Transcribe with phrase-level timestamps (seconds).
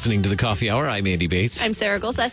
[0.00, 0.88] listening to the Coffee Hour.
[0.88, 1.62] I'm Andy Bates.
[1.62, 2.32] I'm Sarah Golseth.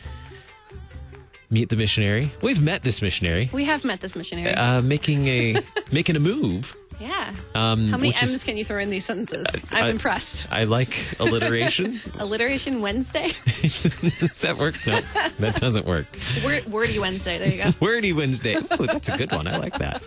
[1.49, 2.31] Meet the missionary.
[2.41, 3.49] We've met this missionary.
[3.51, 4.53] We have met this missionary.
[4.55, 5.57] Uh, making a
[5.91, 6.73] making a move.
[6.97, 7.33] yeah.
[7.55, 9.45] Um, How many M's is- can you throw in these sentences?
[9.69, 10.47] I'm I- impressed.
[10.49, 11.99] I like alliteration.
[12.19, 13.27] Alliteration Wednesday.
[13.61, 14.75] Does that work?
[14.87, 15.01] No,
[15.39, 16.05] that doesn't work.
[16.45, 17.37] Word, wordy Wednesday.
[17.37, 17.69] There you go.
[17.81, 18.55] Wordy Wednesday.
[18.55, 19.45] Ooh, that's a good one.
[19.45, 20.03] I like that.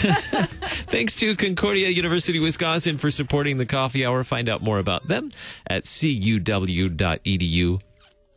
[0.88, 4.24] Thanks to Concordia University, Wisconsin for supporting the coffee hour.
[4.24, 5.30] Find out more about them
[5.66, 7.80] at cuw.edu.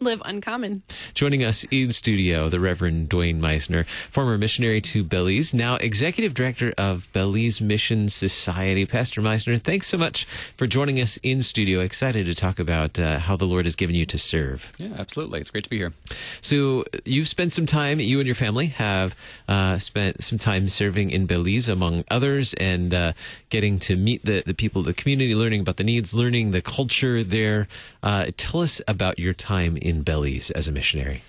[0.03, 0.83] Live uncommon.
[1.13, 6.73] Joining us in studio, the Reverend Duane Meissner, former missionary to Belize, now executive director
[6.77, 8.85] of Belize Mission Society.
[8.85, 10.25] Pastor Meissner, thanks so much
[10.57, 11.79] for joining us in studio.
[11.79, 14.73] Excited to talk about uh, how the Lord has given you to serve.
[14.77, 15.39] Yeah, absolutely.
[15.39, 15.93] It's great to be here.
[16.41, 19.15] So you've spent some time, you and your family have
[19.47, 23.13] uh, spent some time serving in Belize, among others, and uh,
[23.47, 27.23] getting to meet the, the people, the community, learning about the needs, learning the culture
[27.23, 27.69] there.
[28.01, 31.23] Uh, tell us about your time in Belize as a missionary.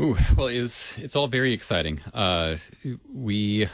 [0.00, 2.00] Ooh, well, it was, it's all very exciting.
[2.12, 2.56] Uh,
[3.14, 3.68] we,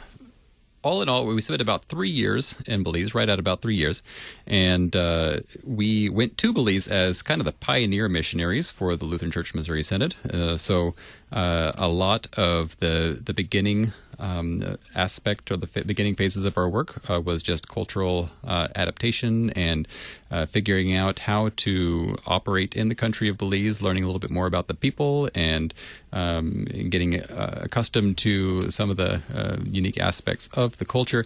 [0.82, 4.02] all in all, we spent about three years in Belize, right at about three years.
[4.46, 9.30] And uh, we went to Belize as kind of the pioneer missionaries for the Lutheran
[9.30, 10.14] Church Missouri Synod.
[10.30, 10.94] Uh, so
[11.32, 16.68] uh, a lot of the, the beginning um, aspect or the beginning phases of our
[16.68, 19.88] work uh, was just cultural uh, adaptation and
[20.30, 24.30] uh, figuring out how to operate in the country of Belize, learning a little bit
[24.30, 25.74] more about the people, and
[26.12, 31.24] um, getting uh, accustomed to some of the uh, unique aspects of the culture.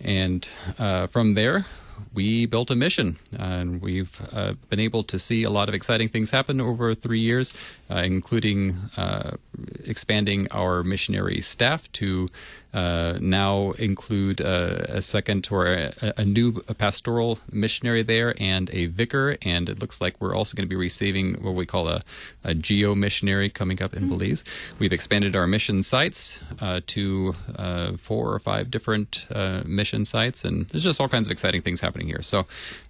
[0.00, 0.46] And
[0.78, 1.66] uh, from there,
[2.14, 6.08] we built a mission, and we've uh, been able to see a lot of exciting
[6.08, 7.52] things happen over three years,
[7.90, 9.36] uh, including uh,
[9.84, 12.28] expanding our missionary staff to
[12.76, 18.84] uh, now include uh, a second or a, a new pastoral missionary there and a
[18.86, 19.38] vicar.
[19.40, 22.02] And it looks like we're also going to be receiving what we call a,
[22.44, 24.44] a geo missionary coming up in Belize.
[24.78, 30.44] We've expanded our mission sites uh, to uh, four or five different uh, mission sites,
[30.44, 32.22] and there's just all kinds of exciting things happening here.
[32.22, 32.44] So,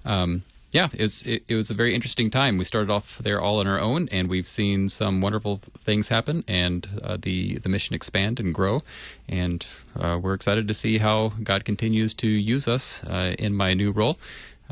[0.05, 0.43] um,
[0.77, 2.53] yeah, it's, it, it was a very interesting time.
[2.59, 5.57] We started off there all on our own, and we've seen some wonderful
[5.87, 8.83] things happen, and uh, the the mission expand and grow.
[9.29, 9.61] And
[10.03, 13.91] uh, we're excited to see how God continues to use us uh, in my new
[14.01, 14.17] role,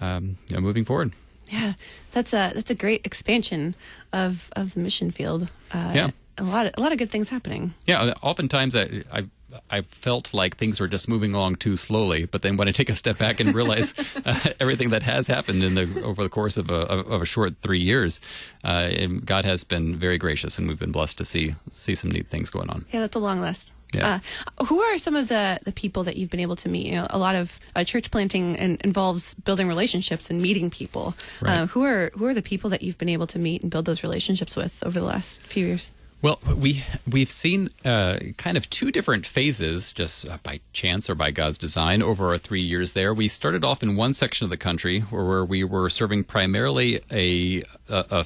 [0.02, 1.12] um, moving forward.
[1.52, 1.72] Yeah,
[2.12, 3.74] that's a that's a great expansion
[4.12, 5.42] of of the mission field.
[5.74, 6.10] Uh, Yeah.
[6.38, 7.72] a lot of, a lot of good things happening.
[7.86, 9.24] Yeah, oftentimes I, I
[9.70, 12.88] I felt like things were just moving along too slowly, but then when I take
[12.88, 13.94] a step back and realize
[14.24, 17.54] uh, everything that has happened in the over the course of a of a short
[17.62, 18.20] three years,
[18.62, 18.90] uh,
[19.24, 22.50] God has been very gracious, and we've been blessed to see see some neat things
[22.50, 22.84] going on.
[22.92, 23.72] Yeah, that's a long list.
[23.94, 24.20] Yeah.
[24.58, 26.86] Uh, who are some of the, the people that you've been able to meet?
[26.86, 31.14] You know, a lot of uh, church planting in, involves building relationships and meeting people.
[31.40, 31.60] Right.
[31.60, 33.84] Uh, who are who are the people that you've been able to meet and build
[33.84, 35.90] those relationships with over the last few years?
[36.24, 41.14] Well, we we've seen uh, kind of two different phases, just uh, by chance or
[41.14, 43.12] by God's design, over our three years there.
[43.12, 47.62] We started off in one section of the country where, we were serving primarily a,
[47.90, 48.24] a,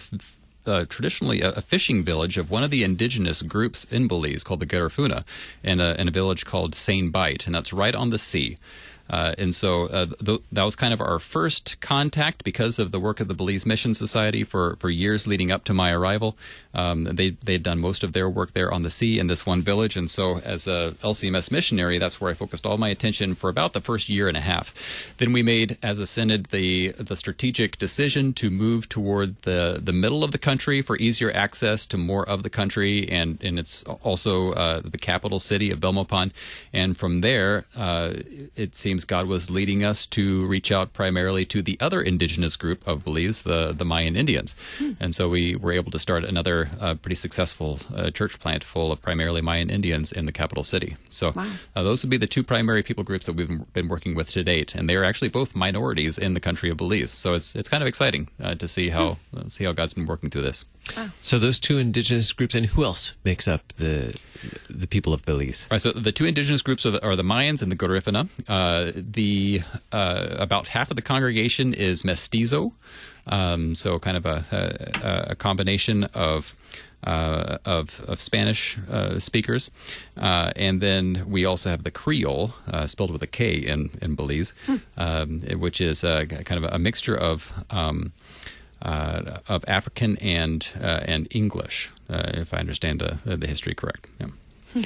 [0.64, 4.66] uh, traditionally a, fishing village of one of the indigenous groups in Belize called the
[4.66, 5.24] Garifuna,
[5.64, 8.58] in a, in a village called Seine Bight, and that's right on the sea.
[9.10, 13.00] Uh, and so uh, th- that was kind of our first contact because of the
[13.00, 16.36] work of the Belize Mission Society for, for years leading up to my arrival.
[16.74, 19.46] Um, they they had done most of their work there on the sea in this
[19.46, 23.34] one village, and so as a LCMS missionary, that's where I focused all my attention
[23.34, 25.14] for about the first year and a half.
[25.16, 29.92] Then we made, as a synod, the the strategic decision to move toward the the
[29.92, 33.82] middle of the country for easier access to more of the country, and and it's
[33.84, 36.30] also uh, the capital city of Belmopan.
[36.72, 38.12] And from there, uh,
[38.54, 42.86] it seems God was leading us to reach out primarily to the other indigenous group
[42.86, 44.54] of Belize, the the Mayan Indians,
[45.00, 48.92] and so we were able to start another uh, pretty successful uh, church plant full
[48.92, 50.96] of primarily Mayan Indians in the capital city.
[51.08, 51.32] So
[51.76, 54.44] uh, those would be the two primary people groups that we've been working with to
[54.44, 57.10] date, and they are actually both minorities in the country of Belize.
[57.10, 60.06] So it's it's kind of exciting uh, to see how uh, see how God's been
[60.06, 60.64] working through this.
[61.20, 64.14] So those two indigenous groups, and who else makes up the
[64.70, 65.66] the people of Belize?
[65.70, 68.28] Right, so the two indigenous groups are the, are the Mayans and the Garifuna.
[68.48, 69.62] Uh, the
[69.92, 72.72] uh, about half of the congregation is mestizo,
[73.26, 74.44] um, so kind of a,
[75.02, 76.54] a, a combination of.
[77.04, 79.70] Uh, of, of Spanish uh, speakers,
[80.16, 84.16] uh, and then we also have the Creole, uh, spelled with a K in in
[84.16, 84.52] Belize,
[84.96, 88.12] um, which is uh, kind of a mixture of um,
[88.82, 94.06] uh, of African and uh, and English, uh, if I understand uh, the history correct.
[94.20, 94.82] Yeah.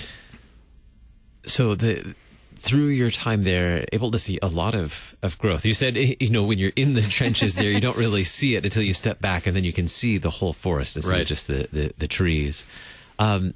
[1.44, 2.14] So the
[2.56, 5.64] through your time there, able to see a lot of, of growth.
[5.66, 8.62] You said, you know, when you're in the trenches there, you don't really see it
[8.64, 11.20] until you step back and then you can see the whole forest instead Right.
[11.22, 12.64] of just the, the, the trees.
[13.18, 13.54] Um,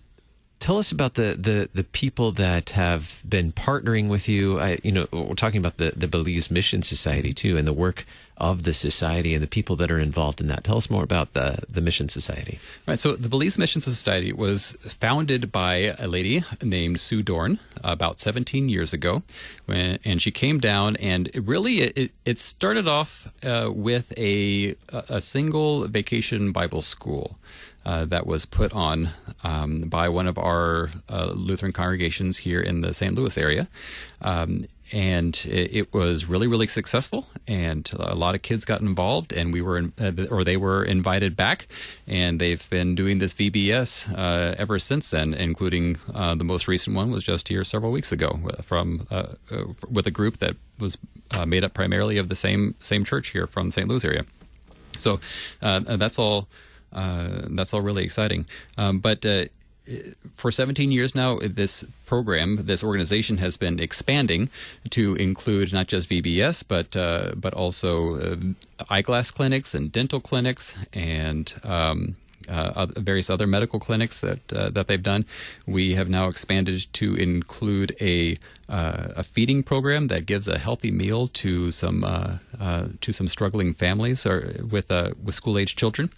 [0.66, 4.58] tell us about the, the, the people that have been partnering with you.
[4.58, 8.04] I, you know, we're talking about the, the Belize Mission Society too, and the work
[8.36, 10.64] of the society and the people that are involved in that.
[10.64, 12.58] Tell us more about the, the Mission Society.
[12.84, 12.98] Right.
[12.98, 18.68] So the Belize Mission Society was founded by a lady named Sue Dorn about 17
[18.68, 19.22] years ago,
[19.66, 24.74] when, and she came down and it really it, it started off uh, with a
[24.92, 27.38] a single vacation Bible school.
[27.86, 29.10] Uh, that was put on
[29.44, 33.14] um, by one of our uh, Lutheran congregations here in the St.
[33.14, 33.68] Louis area.
[34.20, 39.32] Um, and it, it was really, really successful, and a lot of kids got involved,
[39.32, 41.68] and we were, in, uh, or they were invited back,
[42.08, 46.96] and they've been doing this VBS uh, ever since then, including uh, the most recent
[46.96, 49.06] one was just here several weeks ago from
[49.88, 50.98] with a group that was
[51.46, 53.86] made up primarily of the same same church here from St.
[53.86, 54.24] Louis area.
[54.96, 55.20] So
[55.60, 56.48] that's all.
[56.92, 58.46] Uh, that's all really exciting.
[58.78, 59.44] Um, but uh,
[60.36, 64.50] for 17 years now, this program, this organization has been expanding
[64.90, 68.36] to include not just VBS, but uh, but also uh,
[68.90, 71.54] eyeglass clinics and dental clinics and.
[71.62, 72.16] Um,
[72.48, 75.24] uh, various other medical clinics that uh, that they've done.
[75.66, 78.38] We have now expanded to include a
[78.68, 83.28] uh, a feeding program that gives a healthy meal to some uh, uh, to some
[83.28, 86.10] struggling families or with uh, with school age children.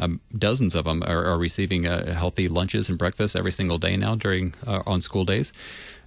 [0.00, 4.14] Um, dozens of them are, are receiving healthy lunches and breakfasts every single day now
[4.14, 5.52] during on school days.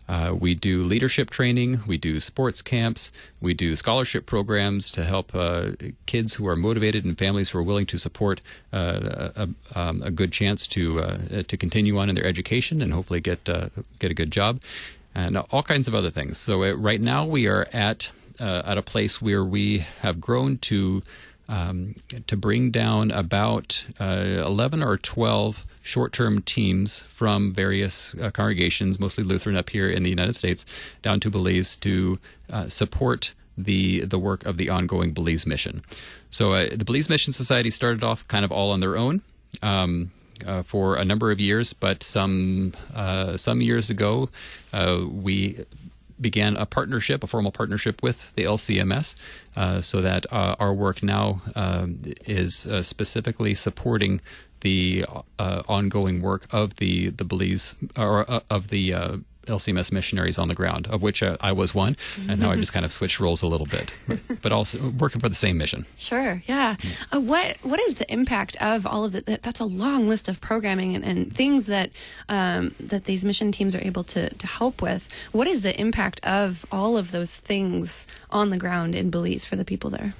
[0.07, 1.81] Uh, we do leadership training.
[1.87, 3.11] We do sports camps.
[3.39, 5.71] We do scholarship programs to help uh,
[6.05, 8.41] kids who are motivated and families who are willing to support
[8.73, 12.91] uh, a, um, a good chance to uh, to continue on in their education and
[12.93, 13.69] hopefully get uh,
[13.99, 14.59] get a good job,
[15.15, 16.37] and all kinds of other things.
[16.37, 21.03] So uh, right now we are at at a place where we have grown to
[21.51, 21.95] um,
[22.27, 28.99] to bring down about uh, 11 or 12 short term teams from various uh, congregations,
[28.99, 30.65] mostly Lutheran up here in the United States,
[31.01, 32.19] down to Belize to
[32.49, 35.83] uh, support the the work of the ongoing Belize mission.
[36.29, 39.21] So uh, the Belize Mission Society started off kind of all on their own.
[39.61, 40.11] Um,
[40.45, 44.29] uh, for a number of years, but some uh, some years ago,
[44.73, 45.65] uh, we
[46.21, 49.15] began a partnership, a formal partnership with the LCMS,
[49.55, 54.21] uh, so that uh, our work now um, is uh, specifically supporting
[54.61, 55.05] the
[55.39, 60.47] uh, ongoing work of the the Belize or uh, of the uh, LCMS missionaries on
[60.47, 61.97] the ground, of which uh, I was one,
[62.29, 63.91] and now I just kind of switched roles a little bit,
[64.41, 65.85] but, also working for the same mission.
[65.97, 66.43] Sure.
[66.45, 66.75] Yeah.
[67.11, 69.41] Uh, what What is the impact of all of that?
[69.41, 71.91] That's a long list of programming and, and things that
[72.29, 75.07] um, that these mission teams are able to to help with.
[75.31, 79.55] What is the impact of all of those things on the ground in Belize for
[79.55, 80.13] the people there?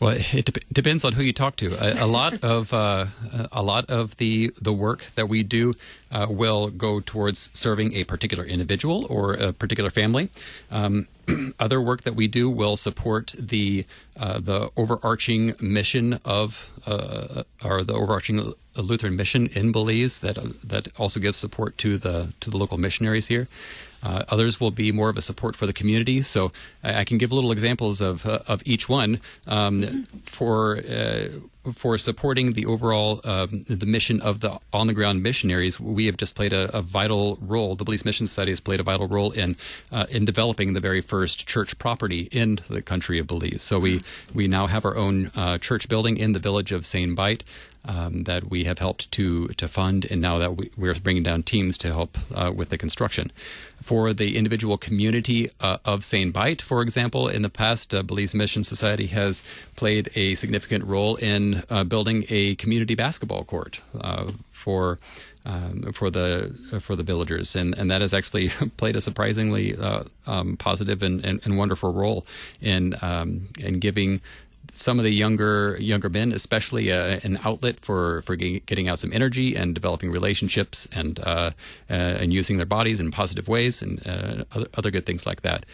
[0.00, 1.66] Well, it dep depends on who you talk to.
[1.78, 3.06] A, a lot of uh,
[3.52, 5.74] a lot of the the work that we do
[6.10, 10.30] uh, will go towards serving a particular individual or a particular family.
[10.70, 11.06] Um,
[11.60, 13.84] other work that we do will support the
[14.18, 20.88] uh, the overarching mission of uh, or the overarching Lutheran mission in Belize that that
[20.98, 23.48] also gives support to the to the local missionaries here.
[24.02, 26.22] Uh, others will be more of a support for the community.
[26.22, 26.52] So
[26.82, 31.28] I, I can give little examples of uh, of each one um, for uh,
[31.74, 35.78] for supporting the overall um, the mission of the on the ground missionaries.
[35.78, 37.76] We have just played a, a vital role.
[37.76, 39.56] The Belize Mission Society has played a vital role in
[39.92, 43.62] uh, in developing the very first church property in the country of Belize.
[43.62, 44.02] So we
[44.34, 47.44] we now have our own uh, church building in the village of Seine Bight
[47.84, 51.42] um, that we have helped to to fund, and now that we, we're bringing down
[51.42, 53.30] teams to help uh, with the construction.
[53.80, 58.34] For the individual community uh, of Seine Bight, for example, in the past, uh, Belize
[58.34, 59.42] Mission Society has
[59.76, 64.98] played a significant role in uh, building a community basketball court uh, for.
[65.46, 70.02] Um, for the for the villagers, and and that has actually played a surprisingly uh,
[70.26, 72.26] um, positive and, and, and wonderful role
[72.60, 74.20] in um, in giving
[74.72, 79.12] some of the younger younger men, especially uh, an outlet for for getting out some
[79.12, 81.50] energy and developing relationships and uh,
[81.88, 85.42] uh, and using their bodies in positive ways and uh, other, other good things like
[85.42, 85.66] that.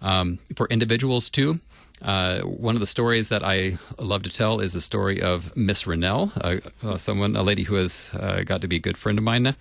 [0.00, 1.60] Um, for individuals too.
[2.02, 5.86] Uh, one of the stories that I love to tell is the story of Miss
[5.86, 9.18] Rennell, uh, uh, someone, a lady who has uh, got to be a good friend
[9.18, 9.54] of mine.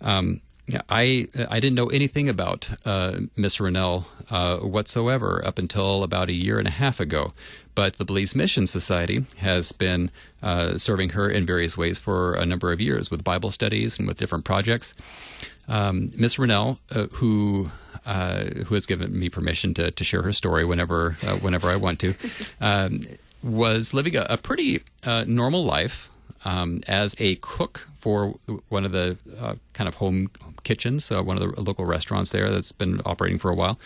[0.00, 0.40] Um,
[0.88, 6.32] I I didn't know anything about uh, Miss Rennell uh, whatsoever up until about a
[6.32, 7.32] year and a half ago.
[7.74, 10.10] But the Belize Mission Society has been
[10.42, 14.08] uh, serving her in various ways for a number of years with Bible studies and
[14.08, 14.94] with different projects.
[15.68, 17.70] Um, Miss Rennell, uh, who
[18.08, 21.76] uh, who has given me permission to, to share her story whenever uh, whenever I
[21.76, 22.14] want to,
[22.60, 23.02] um,
[23.42, 26.08] was living a, a pretty uh, normal life
[26.44, 28.38] um, as a cook for
[28.68, 30.30] one of the uh, kind of home
[30.62, 33.78] kitchens, uh, one of the local restaurants there that's been operating for a while.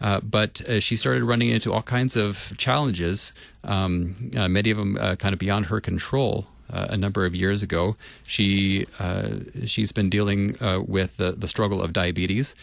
[0.00, 3.32] Uh, but uh, she started running into all kinds of challenges,
[3.64, 6.46] um, uh, many of them uh, kind of beyond her control.
[6.72, 8.86] A number of years ago, she
[9.64, 12.54] she's been dealing with the, the struggle of diabetes,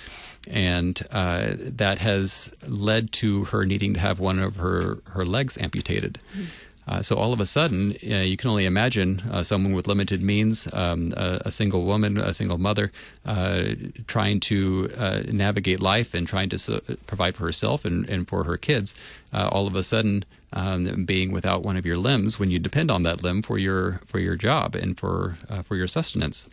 [0.49, 6.19] and that has led to her needing to have one of her her legs amputated.
[6.33, 6.45] Mm-hmm.
[6.87, 10.21] Uh, so all of a sudden, uh, you can only imagine uh, someone with limited
[10.21, 12.91] means, um, a, a, single woman, a single mother,
[13.25, 13.63] uh,
[14.07, 18.57] trying to uh, navigate life and trying to provide for herself and, and for her
[18.57, 18.95] kids.
[19.33, 20.23] Uh, all of a sudden,
[20.53, 24.01] um, being without one of your limbs when you depend on that limb for your
[24.05, 26.47] for your job and for for your sustenance.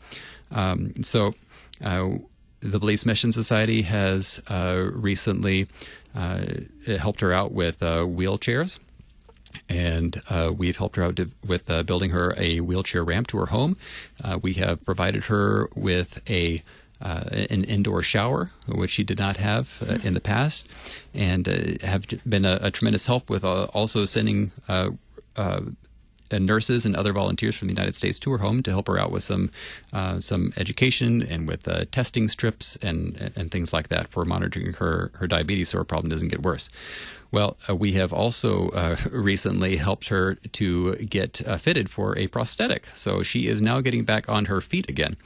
[0.51, 1.35] Um, so.
[1.81, 5.67] the Belize Mission Society has recently
[6.15, 8.79] helped her out with wheelchairs
[9.69, 13.39] and uh, we've helped her out to, with uh, building her a wheelchair ramp to
[13.39, 13.77] her home.
[14.23, 16.63] Uh, we have provided her with a
[17.05, 20.69] uh, an indoor shower, which she did not have uh, in the past,
[21.13, 24.51] and uh, have been a, a, tremendous help with also sending
[26.33, 29.11] nurses and other volunteers from the United States to her home to help her out
[29.11, 29.51] with some
[29.93, 34.73] uh, some education and with uh, testing strips and and things like that for monitoring
[34.75, 36.69] her her diabetes so her problem doesn't get worse.
[37.35, 42.29] Well, uh, we have also uh, recently helped her to get uh, fitted for a
[42.29, 42.87] prosthetic.
[42.95, 45.17] So she is now getting back on her feet again.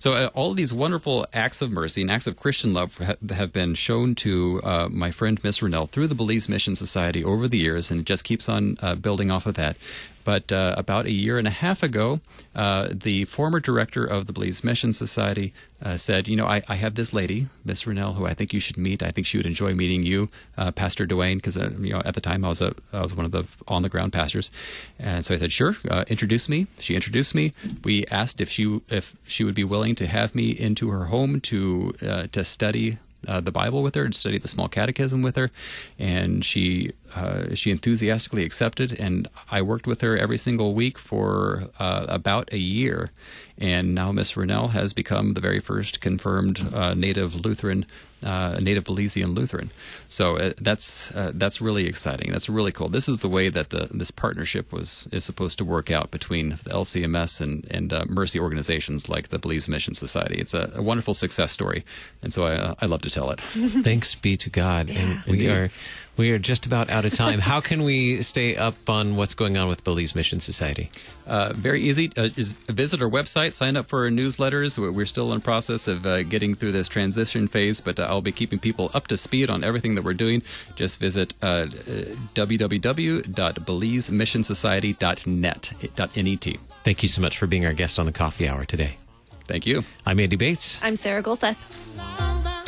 [0.00, 3.14] So uh, all of these wonderful acts of mercy and acts of Christian love ha-
[3.32, 7.46] have been shown to uh, my friend Miss Rennell through the Belize Mission Society over
[7.46, 9.76] the years, and it just keeps on uh, building off of that.
[10.24, 12.20] But about a year and a half ago,
[12.54, 15.52] the former director of the Belize Mission Society
[15.82, 18.60] uh, said, "You know, I, I, have this lady, Miss Rennell, who I think you
[18.60, 19.02] should meet.
[19.02, 22.14] I think she would enjoy meeting you, uh, Pastor Duane, because uh, you know at
[22.14, 24.50] the time I was a I was one of the on the ground pastors."
[24.98, 27.52] And so I said, "Sure, uh, introduce me." She introduced me.
[27.82, 31.40] We asked if she if she would be willing to have me into her home
[31.40, 31.92] to
[32.32, 32.98] to study
[33.28, 35.50] uh, the Bible with her and study the small catechism with her,
[35.98, 38.92] and she uh, she enthusiastically accepted.
[38.98, 43.10] And I worked with her every single week for uh, about a year,
[43.58, 47.86] and now Miss Rennell has become the very first confirmed uh, native Lutheran
[48.22, 49.70] uh, native Belizean Lutheran.
[50.04, 52.30] So uh, that's uh, that's really exciting.
[52.30, 52.88] That's really cool.
[52.88, 56.50] This is the way that the this partnership was is supposed to work out between
[56.50, 60.36] the LCMS and and uh, mercy organizations like the Belize Mission Society.
[60.38, 61.84] It's a, a wonderful success story,
[62.22, 63.40] and so I, I love to tell it.
[63.82, 65.00] Thanks be to God, yeah.
[65.00, 65.50] and we Indeed.
[65.50, 65.70] are
[66.16, 67.40] we are just about out of time.
[67.40, 70.90] How can we stay up on what's going on with Belize Mission Society?
[71.26, 72.12] Uh, very easy.
[72.16, 74.76] Uh, just visit our website, sign up for our newsletters.
[74.78, 78.20] We're still in the process of uh, getting through this transition phase, but uh, I'll
[78.20, 80.42] be keeping people up to speed on everything that we're doing.
[80.76, 81.66] Just visit uh, uh
[82.34, 85.32] www.belizemissionsociety.net.
[85.32, 85.72] .net.
[86.84, 88.96] Thank you so much for being our guest on the Coffee Hour today.
[89.44, 89.84] Thank you.
[90.06, 90.80] I'm Andy Bates.
[90.82, 92.61] I'm Sarah Golseth.